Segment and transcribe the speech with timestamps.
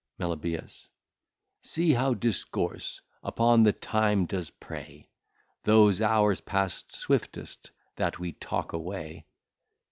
[0.17, 0.59] Meli.
[1.61, 5.11] See how Discourse upon the Time does prey,
[5.61, 9.27] Those hours pass swiftest, that we talk away.